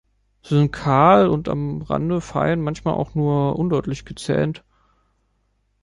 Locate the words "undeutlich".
3.59-4.03